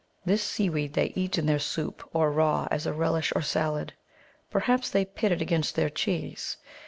[0.25, 3.93] This seaweed they eat in their soup, or raw, as a relish or salad.
[4.49, 6.57] Perhaps they pit it against their cheese.